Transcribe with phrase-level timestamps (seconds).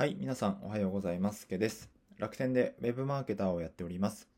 [0.00, 1.46] はい、皆さんおはようございます。
[1.46, 1.90] けです。
[2.16, 4.28] 楽天でウェブマーケターをやっております。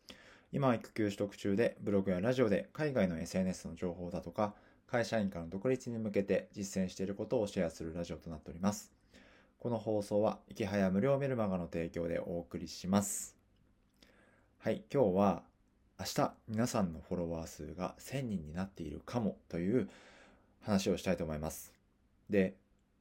[0.50, 4.54] 今は育休取得中で、ブログやラジオで海外の SNS の情報だとか、
[4.88, 8.90] 会社員からの独立に向けて実践していることをシェアするラジオとなっております。
[9.60, 13.36] この放送は、いきはや無料メルマガの提供でお送りします。
[14.58, 15.44] はい、今日は、
[16.00, 19.88] 明日皆さんのフォロワー数が1000人になっているかもという
[20.62, 21.72] 話をしたいと思います。
[22.28, 22.56] で、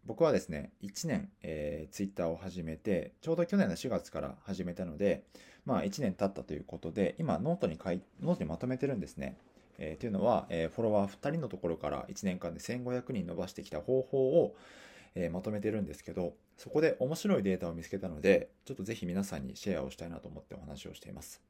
[0.05, 5.23] 僕はですね、1年、えー、ツイッターを始めて、ちょうど去年の4月から始めたので、
[5.65, 9.37] まあ1年経ったということで、今ノートに書い、ノートにまとめてるんですね。
[9.78, 14.56] えー、というのは、えー、フォロワー2人のところから1年間で1500人伸ばしてきた方法を、
[15.15, 21.42] えー、まとめてるんですけど、そこで面白いデータを見つけたので、ちょっとぜひ皆さんにシェアをしたいなと思ってお話をしています。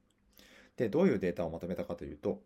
[0.78, 2.42] で、どういうデータをまとめたかというと、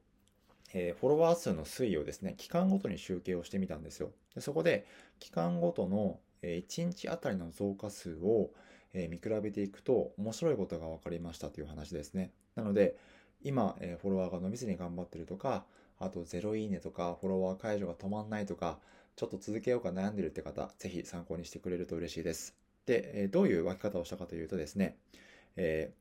[0.78, 4.12] えー、フォロワー数の推移をですね、期間ごとに集計をしてみたんですよ。
[4.36, 4.86] でそこで、
[5.20, 8.52] 期間ごとの、えー、1日あたりの増加数を、
[8.94, 12.32] えー、見比べていくと、面白いことが分かりましたという話ですね。
[12.56, 12.98] なので、
[13.42, 15.66] 今、えフォロワーが伸びずに頑張ってるとか、
[15.98, 18.80] あと0いいねとか、フォロワー解除が止まんないとか、
[19.16, 22.54] ちょっと続けようか悩んでるって方、ぜひ参考にしてくれると嬉しいです。
[22.86, 24.98] で、えどういう分け方をしたかというとですね、
[25.56, 25.94] え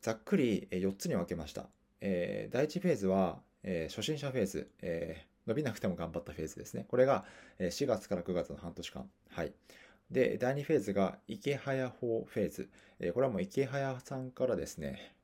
[0.00, 1.68] ざっくり4つに分けました。
[2.00, 6.84] え第1フェーズは、えー、初心者フェーズ、えー、伸びなくても頑張ったフェーズですね。
[6.88, 7.24] これが
[7.58, 9.10] 4月から9月の半年間。
[9.30, 9.52] はい。
[10.10, 12.70] で、第2フェーズが池早法フェーズ。
[13.00, 15.14] え、これはもう池早さんからですね、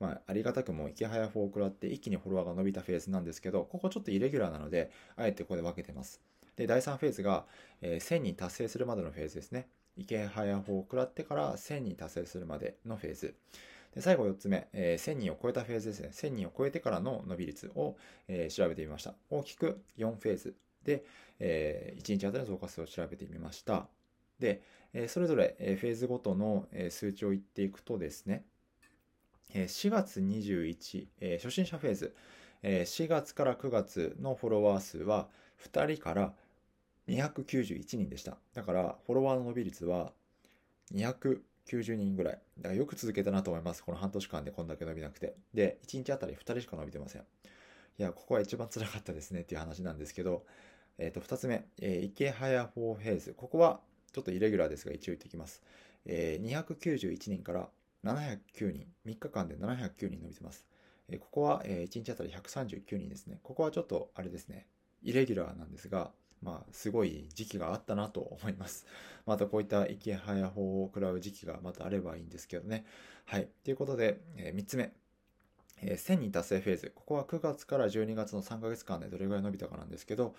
[0.00, 6.20] まあ、ありがたくも池早法を食らって一気にフォロワーが伸びたフェーズなんですけど、ここちょっとイレギュラーなので、あえてここで分けてます。
[6.56, 7.44] で、第3フェーズが、
[7.82, 9.68] えー、1000人達成するまでのフェーズですね。
[9.96, 13.34] 池早法を食らってから1000人達成するまでのフェーズ。
[13.94, 16.10] で最後4つ目、えー、1000人を超えたフェーズですね。
[16.12, 17.96] 1000人を超えてからの伸び率を、
[18.28, 19.14] えー、調べてみました。
[19.30, 21.04] 大きく4フェーズで、
[21.38, 23.88] えー、1日あたりの増加数を調べてみました。
[24.38, 28.44] で、えそれぞれ、えフェーズごとの、え数値を言っていくとですね、
[29.54, 32.16] え4月21、え初心者フェーズ、
[32.62, 35.28] え4月から9月のフォロワー数は
[35.62, 36.34] 2人から
[37.06, 38.36] 291人でした。
[38.54, 40.12] だから、フォロワーの伸び率は
[40.92, 42.38] 200 90人ぐらい。
[42.58, 43.84] だからよく続けたなと思います。
[43.84, 45.36] この半年間でこんだけ伸びなくて。
[45.54, 47.22] で、1日あたり2人しか伸びてません。
[47.22, 50.44] いや、ここは一番辛かったですねっていう話なんですけど、
[50.98, 53.34] えっ、ー、と、2つ目、えー、池早4フェーズ。
[53.36, 53.80] ここは
[54.12, 55.62] ちょっとイレギュラーですが、一応言ってきます。
[56.06, 57.68] えー、291人から
[58.04, 58.86] 709人。
[59.06, 60.66] 3日間で709人伸びてます。
[61.08, 63.38] えー、ここは、えー、1日あたり139人ですね。
[63.42, 64.66] ここはちょっと、あれですね、
[65.02, 66.10] イレギュラーなんですが、
[66.42, 68.86] まあ、すごい時期があったなと思います。
[69.26, 72.84] またこういった池早法を食らう時期がまたあればいいんですけどね。
[73.26, 73.48] はい。
[73.64, 74.92] ということで、えー、3つ目。
[75.82, 76.92] えー、1000人達成フェーズ。
[76.94, 80.34] ここは9月から12月の3ヶ月間でどれぐらい伸びたかなんですけど、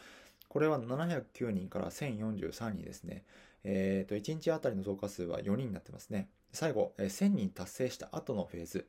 [0.48, 3.24] これは709人から1043人ですね。
[3.64, 6.30] えっ、ー、と、1日あたりの増加数は4人になってますね。
[6.54, 8.88] 最後、1000人達成した後のフェーズ。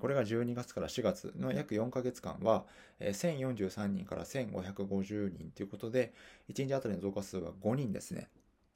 [0.00, 2.64] これが12月から4月の約4ヶ月間は、
[3.00, 6.12] 1043人から1550人ということで、
[6.50, 8.28] 1日あたりの増加数は5人ですね。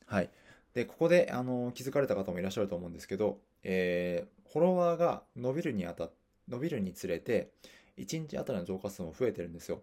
[0.06, 0.30] はい。
[0.74, 6.10] で、ここで、あの、気づかれた方もいらっしゃると思うんですけど、えー、フォロワーが伸びるにあた、
[6.48, 7.50] 伸びるにつれて、
[7.98, 9.82] 1日あたりの増加数も増えてるんですよ。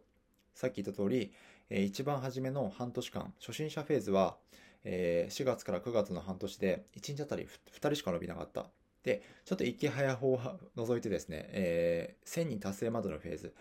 [0.55, 1.33] さっき言った通り、
[1.69, 4.37] 一番初めの半年間、初心者フェーズは、
[4.83, 8.67] えー、4月から9月の半年で、1日あたり2人しか伸びなかった。
[9.03, 10.39] で、ちょっと池早法を
[10.75, 13.53] 除いてですね、えー、1000人達成までのフェーズ、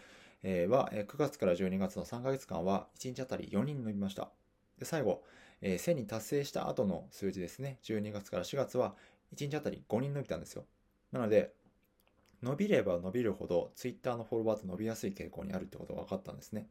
[0.42, 4.30] えー、は、9月から12月の3ヶ月間は、1日あたり4人伸びました。
[4.78, 5.22] で、最後、
[5.62, 7.78] えー、1000人達成した後の数字ですね。
[7.82, 8.94] 12月から4月は
[9.34, 10.64] 1日あたり5人伸びたんですよ。
[11.12, 11.52] なので、
[12.42, 16.68] 伸びれば伸びるほど Twitter のフォロワーって伸びやすい傾向にあるってことが分かったんですね。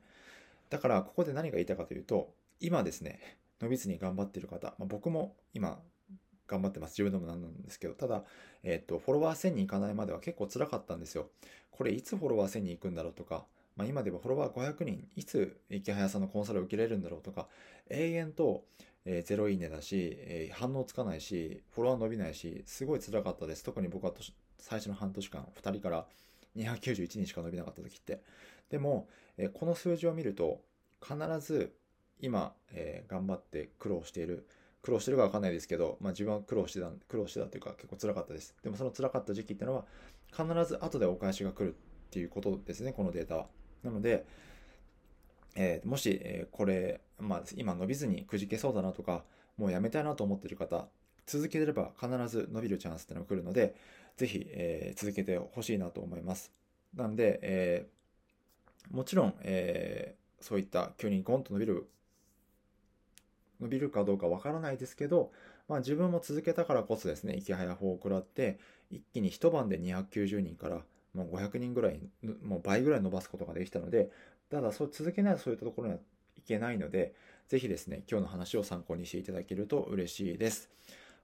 [0.70, 3.20] だから、ここで何が言いたいかというと、今ですね、
[3.62, 5.80] 伸びずに頑張っている方、まあ、僕も今
[6.48, 6.92] 頑張ってます。
[6.92, 8.24] 自分でもなんなんですけど、ただ、
[8.64, 11.30] えっ、ー、と、フォロワー1000人いかないまでは結構辛かったんですよ。
[11.72, 13.46] これいつフォロワー1000人いくんだろうとか、
[13.76, 17.48] まあ、今でもフォロワー500人、いつ池早さんのコンサルを受けれるんだろうとか、
[17.90, 18.66] 永遠と、
[19.06, 23.64] えー、0いいねだし、えー、反応つかないし、フォロワー伸びないし、すごい辛かったです。
[23.64, 24.14] 特に僕は
[24.60, 26.06] 最初の半年間、2人から
[26.56, 28.22] 291人しか伸びなかった時って。
[28.70, 29.08] でも、
[29.38, 30.62] えー、この数字を見ると、
[31.02, 31.74] 必ず
[32.20, 34.48] 今、えー、頑張って苦労している、
[34.82, 38.56] 苦労してるかわかんないですけど、まあ自分は苦労してた、苦労してたというか結構辛かったです。
[38.64, 39.86] でもその辛かった時期っていうのは、
[40.32, 43.48] 必ず後でお返しが来るっていうことですね、このデータは。
[43.84, 44.26] なので、
[45.56, 49.24] えー、もし、えー、これ、まあ、今伸びずにくじけそうだなとか、
[49.58, 50.88] もうやめたいなと思ってる方、
[51.26, 53.76] 続ければ必ず伸びるチャンスっていうのが来るので、
[54.18, 56.52] ぜひ、えー、続けてほしいなと思います。
[56.94, 57.88] なんで、え
[58.92, 61.90] もちろん、えそういった急にゴンと伸びる、
[63.62, 65.32] 伸びるかどうかわからないですけど、
[65.68, 68.60] まあ、自分も続けたからこそですね、生き早法を食らって、
[68.92, 70.82] 一気に一晩で290人から
[71.14, 72.00] もう500人ぐらい、
[72.44, 74.12] もう倍ぐらい伸ばすことができたので、
[74.50, 76.00] ただそう続けないとそういったところには
[76.38, 77.16] いけないので、
[77.48, 80.70] ぜひですね、今日の話を参考にしていただけると嬉しいです。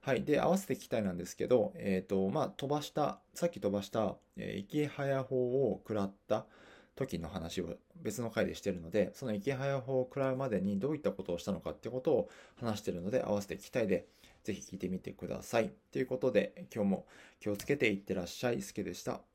[0.00, 0.24] はい。
[0.24, 6.46] で、合わせて聞きたいなんですけど、えっ、ー、と、まあ、飛ばした、さっき飛ばした、えー、生き早法を食らった
[6.94, 14.06] 時の話を別の回でしてるので、その生き早法を食らうまでにどういったことをしたのかってことを話してるので、合わせて聞きたいで、
[14.44, 15.72] ぜひ聞いてみてください。
[15.90, 17.06] ということで、今日も
[17.40, 18.60] 気をつけていってらっしゃい。
[18.62, 19.31] すけでした。